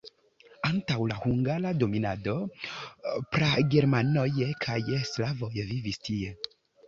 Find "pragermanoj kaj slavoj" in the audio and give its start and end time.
3.35-5.51